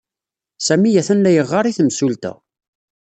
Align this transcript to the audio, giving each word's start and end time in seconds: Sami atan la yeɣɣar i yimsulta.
Sami 0.67 0.91
atan 1.01 1.19
la 1.23 1.31
yeɣɣar 1.35 1.65
i 1.65 1.71
yimsulta. 1.77 2.33